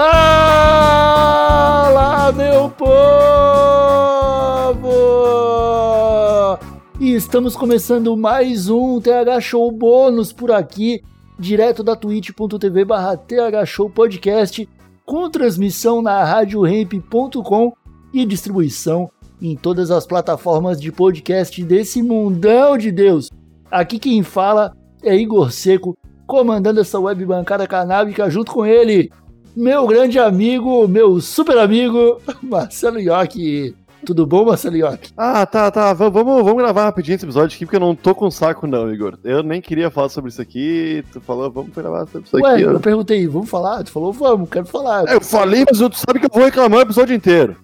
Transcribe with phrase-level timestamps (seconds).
[0.00, 1.90] Fala,
[2.30, 2.86] meu povo!
[7.00, 11.02] E estamos começando mais um TH Show bônus por aqui,
[11.36, 14.68] direto da twitch.tv barra TH Show Podcast,
[15.04, 17.72] com transmissão na radiohemp.com
[18.14, 19.10] e distribuição
[19.42, 23.30] em todas as plataformas de podcast desse mundão de Deus.
[23.68, 29.10] Aqui quem fala é Igor Seco, comandando essa web bancada canábica junto com ele,
[29.58, 33.74] meu grande amigo, meu super amigo, Marcelo Iocchi.
[34.06, 35.12] Tudo bom, Marcelo Iocchi?
[35.16, 35.92] Ah, tá, tá.
[35.92, 38.92] V vamos, vamos gravar rapidinho esse episódio aqui, porque eu não tô com saco, não,
[38.94, 39.18] Igor.
[39.24, 41.04] Eu nem queria falar sobre isso aqui.
[41.12, 42.62] Tu falou, vamos gravar sobre isso Ué, aqui.
[42.62, 43.82] eu perguntei, vamos falar?
[43.82, 45.08] Tu falou, vamos, quero falar.
[45.08, 47.56] Eu falei, mas tu sabe que eu vou reclamar o episódio inteiro.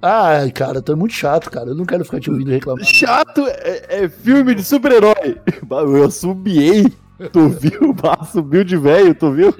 [0.00, 1.68] Ah, cara, tu é muito chato, cara.
[1.68, 2.84] Eu não quero ficar te ouvindo reclamar.
[2.84, 5.38] Chato é, é filme de super-herói.
[5.70, 6.90] Eu assobiei.
[7.30, 7.94] Tu viu?
[8.32, 9.54] Subiu de velho, tu viu?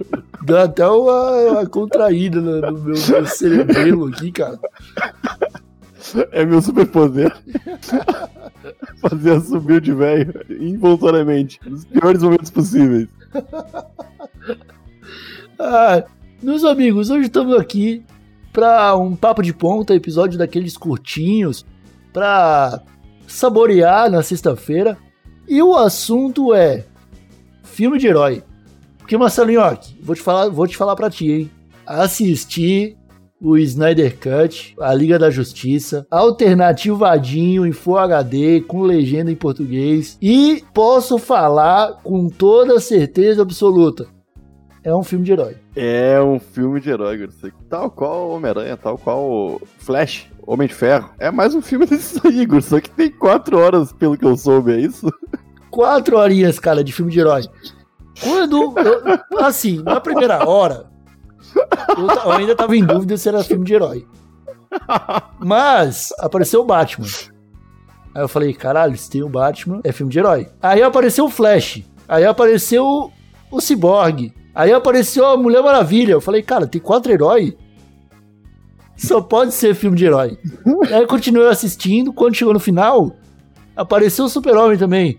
[0.44, 4.58] Dá até uma, uma contraída no, no meu, meu cerebelo aqui, cara.
[6.32, 7.32] É meu superpoder.
[9.00, 11.60] Fazer subir de velho involuntariamente.
[11.64, 13.08] Nos piores momentos possíveis.
[15.58, 16.04] Ah,
[16.42, 18.04] meus amigos, hoje estamos aqui
[18.52, 21.64] para um papo de ponta, episódio daqueles curtinhos,
[22.12, 22.82] para
[23.26, 24.98] saborear na sexta-feira.
[25.48, 26.84] E o assunto é
[27.62, 28.42] filme de herói.
[29.12, 31.50] Porque, Marcelo Nhoque, vou te falar, vou te falar pra ti, hein?
[31.86, 32.96] Assisti
[33.38, 40.16] o Snyder Cut, a Liga da Justiça, alternativadinho em Full HD, com legenda em português.
[40.22, 44.06] E posso falar com toda certeza absoluta.
[44.82, 45.56] É um filme de herói.
[45.76, 47.28] É um filme de herói, Igor.
[47.68, 51.10] Tal qual Homem-Aranha, tal qual Flash, Homem de Ferro.
[51.18, 52.62] É mais um filme desse aí.
[52.62, 55.06] Só que tem quatro horas, pelo que eu soube, é isso?
[55.70, 57.42] Quatro horinhas, cara, de filme de herói.
[58.20, 58.74] Quando.
[58.78, 60.86] eu- assim, na primeira hora,
[61.96, 64.06] eu, eu ainda tava em dúvida se era filme de herói.
[65.38, 67.06] Mas apareceu o Batman.
[68.14, 70.48] Aí eu falei, caralho, se tem o Batman, é filme de herói.
[70.60, 71.82] Aí apareceu o Flash.
[72.08, 73.10] Aí apareceu
[73.50, 74.32] o, Cyborg.
[74.54, 76.12] Aí apareceu a Mulher Maravilha.
[76.12, 77.54] Eu falei, cara, tem quatro heróis?
[78.96, 80.38] Só pode ser filme de herói.
[80.94, 82.12] Aí continuei assistindo.
[82.12, 83.16] Quando chegou no final,
[83.74, 85.18] apareceu o Super-Homem também.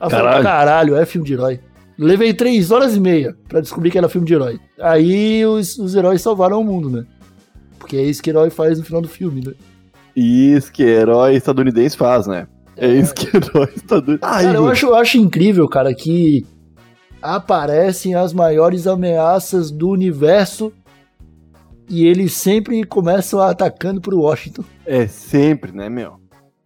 [0.00, 0.44] Aí eu falei, Caralho.
[0.44, 1.60] caralho, é filme de herói.
[1.98, 4.58] Levei três horas e meia pra descobrir que era filme de herói.
[4.80, 7.04] Aí os, os heróis salvaram o mundo, né?
[7.78, 9.52] Porque é isso que herói faz no final do filme, né?
[10.14, 12.46] Isso que herói estadunidense faz, né?
[12.76, 14.20] É, isso que herói estadunidense.
[14.22, 16.46] Ah, Cara, eu acho, eu acho incrível, cara, que
[17.20, 20.72] aparecem as maiores ameaças do universo
[21.88, 24.64] e eles sempre começam atacando pro Washington.
[24.86, 26.21] É sempre, né, meu?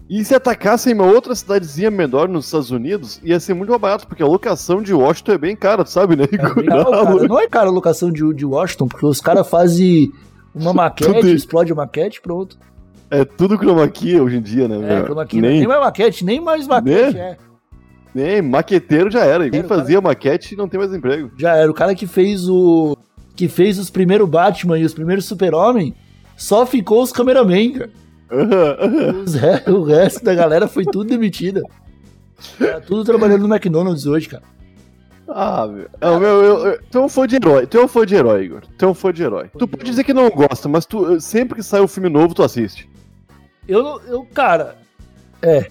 [0.09, 4.07] E se atacassem uma outra cidadezinha menor nos Estados Unidos, ia ser muito mais barato,
[4.07, 6.55] porque a locação de Washington é bem cara, sabe, né, É caro,
[6.91, 7.29] cara.
[7.29, 10.13] Não é cara a locação de, de Washington, porque os caras fazem
[10.55, 12.57] uma maquete, explode a maquete, pronto.
[13.11, 16.25] É tudo chroma key hoje em dia, né, É, chroma key, nem, nem mais maquete,
[16.25, 17.21] nem mais maquete, Né?
[17.31, 17.37] é.
[18.15, 19.51] nem maqueteiro já era.
[19.51, 21.33] Quem o cara- fazia maquete não tem mais emprego.
[21.37, 21.69] Já era.
[21.71, 22.97] O cara que fez o.
[23.35, 25.95] que fez os primeiros Batman e os primeiros Super-Homem,
[26.37, 27.91] só ficou os cameraman, cara.
[29.25, 31.63] Os re- O resto da galera foi tudo demitida.
[32.59, 34.43] Tá tudo trabalhando no McDonald's hoje, cara.
[35.29, 35.89] Ah, meu.
[36.01, 37.67] É, meu, eu, eu, tu é um fã de herói.
[37.67, 38.63] Tu é um fã de herói, Igor.
[38.79, 39.51] Tu é um fã de herói.
[39.59, 42.43] Tu pode dizer que não gosta, mas tu sempre que sai um filme novo, tu
[42.43, 42.89] assiste.
[43.67, 44.77] Eu, não- eu, cara,
[45.43, 45.69] é,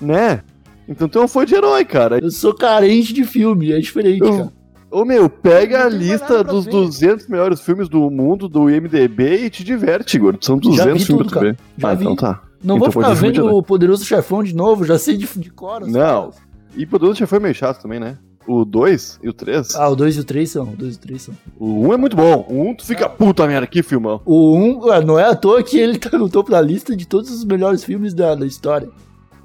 [0.00, 0.42] Né?
[0.86, 2.18] Então tu é um fã de herói, cara.
[2.22, 4.52] eu sou carente de filme, é diferente, Eu- cara.
[4.94, 6.70] Ô meu, pega a lista dos ver.
[6.70, 10.38] 200 melhores filmes do mundo do IMDB e te diverte, Igor.
[10.40, 11.58] São 200 vi filmes tudo, pra tu ver.
[11.76, 12.04] Já ah, vi.
[12.04, 12.42] então tá.
[12.62, 15.82] Não Então vou ficar vendo o Poderoso Chefão de novo, já sei de, de cor.
[15.82, 16.30] os Não.
[16.30, 16.36] caras.
[16.76, 18.18] E Poderoso já foi meio chato também, né?
[18.46, 19.74] O 2 e o 3.
[19.74, 21.34] Ah, o 2 e o 3 são, o 2 e o 3 são.
[21.58, 22.46] O 1 um é muito bom.
[22.48, 24.20] O 1 um tu fica, puta merda, que filmão.
[24.24, 27.04] O 1, um, não é à toa que ele tá no topo da lista de
[27.04, 28.88] todos os melhores filmes da, da história.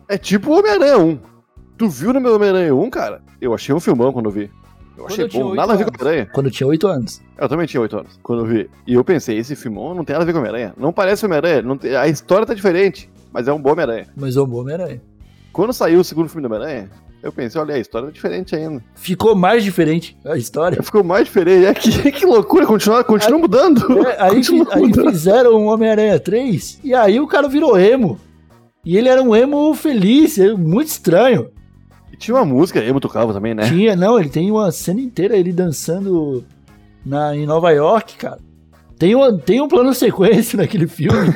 [0.08, 1.20] É tipo o Homem-Aranha 1.
[1.76, 3.24] Tu viu no meu Homem-Aranha 1, cara?
[3.42, 4.59] Eu achei um filmão quando eu vi.
[5.00, 5.56] Eu achei eu bom.
[5.56, 5.92] Nada a ver com.
[6.00, 6.30] Homem-Aranha.
[6.34, 7.22] Quando eu tinha 8 anos.
[7.38, 8.70] Eu também tinha 8 anos quando eu vi.
[8.86, 10.74] E eu pensei, esse filmão não tem nada a ver com Homem-Aranha.
[10.78, 11.64] Não parece Homem-Aranha.
[11.78, 13.10] tem- A história tá diferente.
[13.32, 14.08] Mas é um bom Homem-Aranha.
[14.16, 15.02] Mas é um bom Homem-Aranha.
[15.54, 16.90] Quando saiu o segundo filme do Homem-Aranha,
[17.22, 18.84] eu pensei, olha, a história é diferente ainda.
[18.96, 20.82] Ficou mais diferente a história.
[20.84, 21.66] Ficou mais diferente.
[21.66, 24.08] É que, que loucura, continua, continua mudando.
[24.08, 25.12] É, aí, Continua aí mudando.
[25.12, 28.20] fizeram um Homem-Aranha 3 e aí o cara virou emo.
[28.86, 31.50] E ele era um emo feliz, é muito estranho.
[32.20, 33.64] Tinha uma música, emo tocava também, né?
[33.70, 36.44] Tinha, não, ele tem uma cena inteira ele dançando
[37.06, 38.40] na, em Nova York, cara.
[38.98, 41.34] Tem, uma, tem um plano sequência naquele filme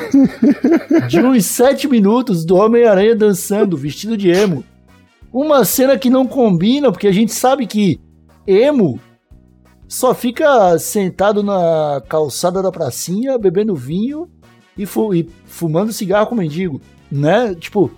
[1.07, 4.61] de uns sete minutos do Homem-Aranha dançando, vestido de emo.
[5.31, 8.01] Uma cena que não combina, porque a gente sabe que
[8.45, 8.99] emo
[9.87, 14.29] só fica sentado na calçada da pracinha, bebendo vinho
[14.77, 17.55] e, fu e fumando cigarro com mendigo, né?
[17.55, 17.89] Tipo,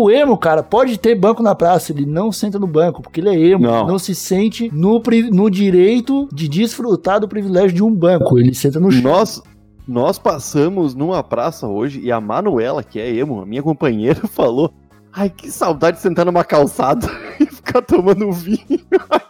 [0.00, 3.28] o emo, cara, pode ter banco na praça, ele não senta no banco, porque ele
[3.28, 3.86] é emo, Não.
[3.86, 8.80] não, se sente no, no direito de desfrutar do privilégio de um banco, ele senta
[8.80, 9.02] no chão.
[9.02, 9.42] Nós,
[9.86, 14.72] nós passamos numa praça hoje e a Manuela, que é emo, a minha companheira, falou:
[15.14, 17.06] Ai, que saudade de sentar numa calçada
[17.38, 18.80] e ficar tomando um vinho.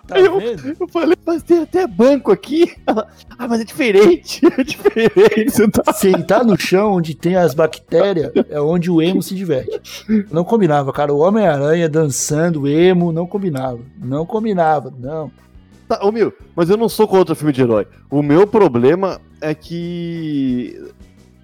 [0.06, 0.40] Tá eu-?
[0.78, 2.72] Eu falei, mas tem até banco aqui.
[2.86, 5.70] Ela, ah, mas é diferente, é diferente.
[5.72, 5.92] Tá...
[5.92, 10.04] Sentar no chão onde tem as bactérias é onde o emo se diverte.
[10.30, 11.12] Não combinava, cara.
[11.12, 13.80] O Homem-Aranha dançando emo não combinava.
[13.98, 15.32] Não combinava, não.
[15.88, 17.88] Tá, ô meu, mas eu não sou contra filme de herói.
[18.08, 20.80] O meu problema é que.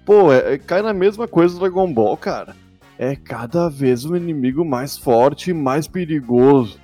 [0.05, 2.55] Pô, é- é- cai na mesma coisa do Dragon Ball, cara.
[3.01, 6.77] É cada vez um inimigo mais forte e mais perigoso.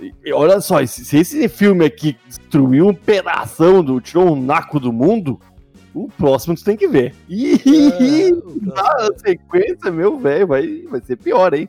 [0.00, 4.00] E, e olha só, se, se esse filme aqui destruiu um pedação do.
[4.00, 5.40] tirou um naco do mundo,
[5.92, 7.16] o próximo tu tem que ver.
[7.28, 8.32] Ih,
[8.76, 11.68] a sequência, meu velho, vai, vai ser pior, hein?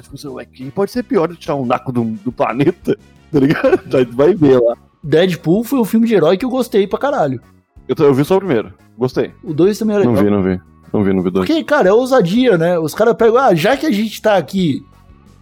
[0.00, 2.96] Tipo, assim, ué, quem pode ser pior de tirar um naco do, do planeta?
[3.34, 3.96] Tá ligado?
[3.96, 4.76] Aí tu vai ver lá.
[5.02, 7.40] Deadpool foi um filme de herói que eu gostei pra caralho.
[7.88, 8.72] Eu, eu vi só o primeiro.
[8.96, 9.32] Gostei.
[9.42, 10.14] O 2 também é legal.
[10.14, 10.60] Não vi, não vi.
[10.94, 11.46] Não vi, não vi dois.
[11.46, 12.78] Porque, cara, é ousadia, né?
[12.78, 14.80] Os caras pegam, ah, já que a gente tá aqui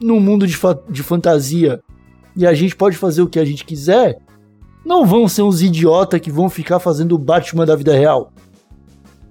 [0.00, 1.78] num mundo de, fa- de fantasia
[2.34, 4.18] e a gente pode fazer o que a gente quiser,
[4.84, 8.32] não vão ser uns idiota que vão ficar fazendo o Batman da vida real.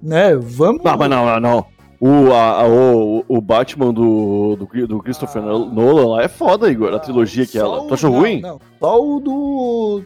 [0.02, 0.36] Né?
[0.36, 0.84] Vamos.
[0.84, 1.66] Não, mas não, não, não.
[2.00, 6.94] O, a, a- o, o Batman do, do, do Christopher Nolan lá é foda, Igor.
[6.94, 7.88] A trilogia que Só ela.
[7.88, 8.42] Tu achou ruim?
[8.42, 10.02] Não, só o do.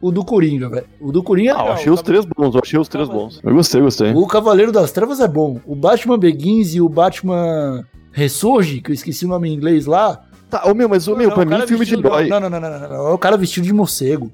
[0.00, 0.86] O do Coringa, velho.
[1.00, 1.72] O do Coringa é Ah, legal.
[1.74, 3.40] achei os três bons, eu achei os três bons.
[3.42, 4.12] Eu gostei, gostei.
[4.12, 5.58] O Cavaleiro das Trevas é bom.
[5.66, 10.20] O Batman Begins e o Batman Ressurge, que eu esqueci o nome em inglês lá,
[10.48, 12.28] Tá, ô meu, mas ô meu, Não, pra o mim, cara filme de vestido- herói.
[12.28, 13.06] Não, não, não, não, não, não.
[13.08, 14.30] É o cara vestido de morcego.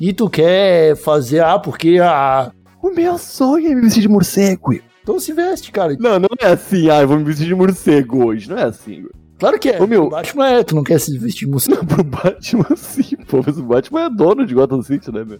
[0.00, 2.50] E tu quer fazer, ah, porque ah,
[2.82, 4.72] O meu sonho é me vestir de morcego.
[5.02, 5.94] Então se veste, cara.
[6.00, 8.48] Não, não é assim, ah, eu vou me vestir de morcego hoje.
[8.48, 9.10] Não é assim, Igor.
[9.38, 9.80] Claro que é.
[9.82, 11.84] Ô, meu- O Batman é, tu não quer se vestir de morcego.
[11.86, 13.42] Pro Batman, sim, pô.
[13.46, 15.38] Mas o Batman é dono de Gotham City, né, meu?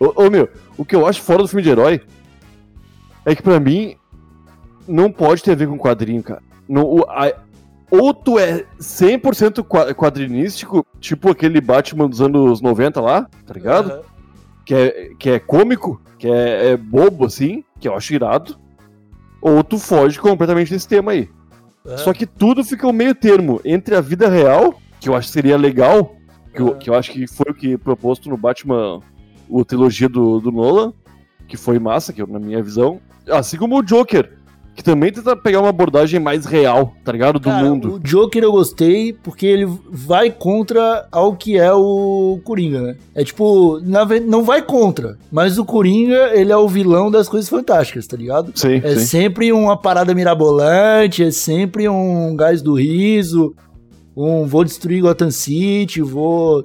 [0.00, 2.00] Ô, ô, meu, o que eu acho fora do filme de herói
[3.24, 3.96] é que pra mim
[4.86, 6.42] não pode ter a ver com quadrinho, cara.
[6.68, 7.32] Não, o- a-
[7.90, 13.90] ou tu é 100% qua- quadrinístico, tipo aquele Batman dos anos 90 lá, tá ligado?
[13.92, 14.00] Aham.
[14.64, 18.58] Que, é, que é cômico, que é, é bobo, assim, que eu acho irado.
[19.40, 21.28] Ou tu foge completamente desse tema aí.
[21.98, 25.32] Só que tudo fica um meio termo entre a vida real, que eu acho que
[25.34, 26.16] seria legal,
[26.54, 29.00] que, eu, que eu acho que foi o que proposto no Batman,
[29.48, 30.92] o trilogia do, do Nolan,
[31.46, 33.00] que foi massa, que eu- na minha visão.
[33.30, 34.32] Assim como o Joker,
[34.76, 37.40] que também tenta pegar uma abordagem mais real, tá ligado?
[37.40, 37.94] Do Cara, mundo.
[37.94, 42.96] O Joker eu gostei porque ele vai contra ao que é o Coringa, né?
[43.14, 47.48] É tipo, na não vai contra, mas o Coringa, ele é o vilão das coisas
[47.48, 48.52] fantásticas, tá ligado?
[48.54, 49.06] Sim, É sim.
[49.06, 53.54] sempre uma parada mirabolante, é sempre um gás do riso,
[54.14, 56.64] um vou destruir Gotham City, vou.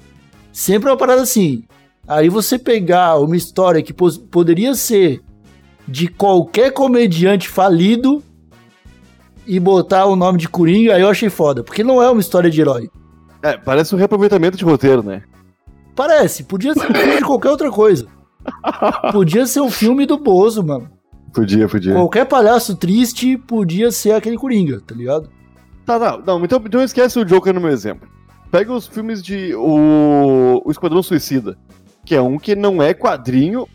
[0.52, 1.64] Sempre uma parada assim.
[2.06, 5.22] Aí você pegar uma história que poderia ser
[5.88, 8.24] de qualquer comediante falido
[9.46, 11.64] e botar o nome de Coringa, aí eu achei foda.
[11.64, 12.90] Porque não é uma história de herói.
[13.44, 15.24] É, parece um reaproveitamento de roteiro, né?
[15.96, 18.08] Parece, podia ser um filme de qualquer outra coisa.
[19.12, 20.90] Podia ser um filme do Bozo, mano.
[21.34, 21.94] Podia, podia.
[21.94, 25.30] Qualquer palhaço triste podia ser aquele Coringa, tá ligado?
[25.86, 26.20] Tá, tá.
[26.26, 28.08] Não, então, então esquece o Joker no meu exemplo.
[28.50, 29.56] Pega os filmes de.
[29.56, 31.58] O, o Esquadrão Suicida.
[32.06, 33.68] Que é um que não é quadrinho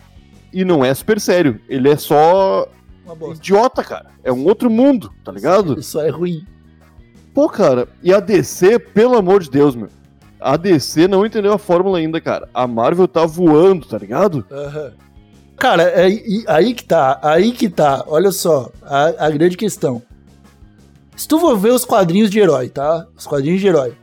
[0.60, 1.60] e não é super sério.
[1.68, 2.66] Ele é só
[3.34, 4.06] idiota, cara.
[4.24, 5.78] É um outro mundo, tá ligado?
[5.78, 6.44] Isso é ruim.
[7.34, 9.88] Pô, cara, e a DC, pelo amor de Deus, meu.
[10.40, 12.48] A DC não entendeu a fórmula ainda, cara.
[12.52, 14.44] A Marvel tá voando, tá ligado?
[15.56, 18.04] Cara, é, e- aí que tá, aí que tá.
[18.06, 20.02] Olha só, a, a grande questão.
[21.16, 23.06] Se tu for ver os quadrinhos de herói, tá?
[23.16, 23.94] Os quadrinhos de herói.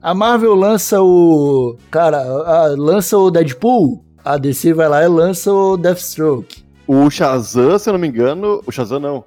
[0.00, 1.76] A Marvel lança o.
[1.90, 4.04] Cara, a- lança o Deadpool.
[4.24, 6.62] A DC vai lá e lança o Deathstroke.
[6.86, 8.62] O Shazam, se eu não me engano.
[8.66, 9.24] O Shazam não.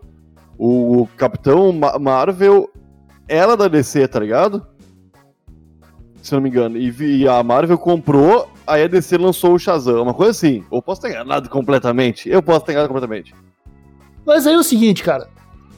[0.57, 2.69] O Capitão Ma- Marvel
[3.27, 4.65] era da DC, tá ligado?
[6.21, 6.77] Se eu não me engano.
[6.77, 10.01] E, e a Marvel comprou, aí a DC lançou o Shazam.
[10.03, 10.63] Uma coisa assim.
[10.69, 12.29] Ou posso ter enganado completamente.
[12.29, 13.33] Eu posso ter enganado completamente.
[14.25, 15.27] Mas aí é o seguinte, cara.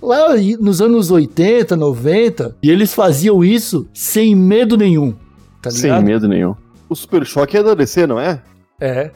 [0.01, 5.15] Lá nos anos 80, 90, e eles faziam isso sem medo nenhum.
[5.61, 6.03] Tá Sem ligado?
[6.03, 6.53] medo nenhum.
[6.87, 8.43] O Super Choque é da DC, não é?
[8.79, 9.11] É.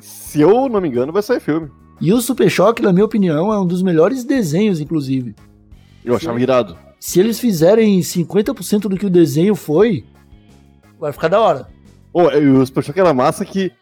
[0.00, 1.70] Se eu não me engano, vai sair filme.
[2.00, 5.34] E o Super Choque, na minha opinião, é um dos melhores desenhos, inclusive.
[6.04, 6.76] Eu achava irado.
[7.00, 10.04] Se eles fizerem 50% do que o desenho foi,
[10.98, 11.68] vai ficar da hora.
[12.12, 13.72] Oh, e o Super Choque era massa que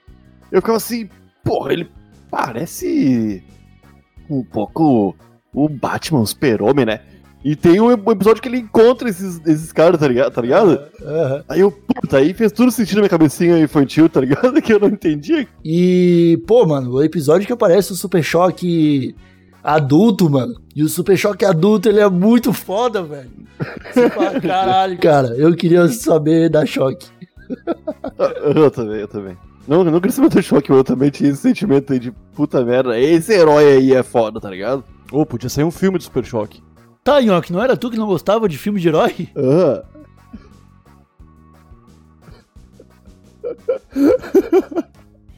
[0.50, 1.08] Eu ficava assim,
[1.42, 1.88] porra, ele
[2.30, 3.42] parece
[4.28, 5.14] um pouco
[5.52, 7.00] o Batman, o super-homem, né?
[7.44, 10.32] E tem um episódio que ele encontra esses, esses caras, tá ligado?
[10.32, 10.80] Tá ligado?
[11.02, 11.42] Uhum.
[11.46, 14.54] Aí eu, puta, aí fez tudo sentido na minha cabecinha infantil, tá ligado?
[14.64, 15.46] Que eu não entendi.
[15.62, 19.14] E, pô, mano, o episódio que aparece o Super Choque
[19.62, 20.54] adulto, mano.
[20.74, 23.30] E o Super Choque adulto, ele é muito foda, velho.
[23.92, 27.06] Você fala, caralho, cara, eu queria saber da choque.
[28.56, 29.36] eu também, eu também.
[29.68, 32.98] Não, não queria saber do choque, eu também tinha esse sentimento aí de puta merda.
[32.98, 34.82] Esse herói aí é foda, tá ligado?
[35.12, 36.62] Ô, oh, podia sair um filme de Super Choque.
[37.04, 39.28] Tá, Nhoque, não era tu que não gostava de filme de herói?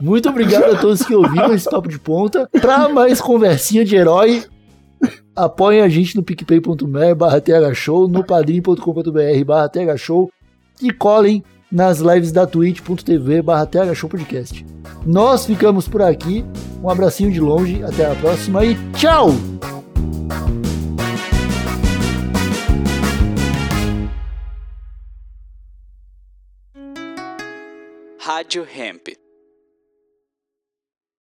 [0.00, 2.49] Muito obrigado a todos que ouviram esse Papo de Ponta.
[2.61, 4.44] Pra mais conversinha de herói,
[5.35, 10.30] apoiem a gente no picpay.me barra thshow, no padrim.com.br barra thshow
[10.80, 11.42] e colhem
[11.73, 14.64] nas lives da twitch.tv barra thshowpodcast.
[15.04, 16.44] Nós ficamos por aqui.
[16.80, 19.30] Um abracinho de longe, até a próxima e tchau!
[28.37, 29.25] Rádio Hemp.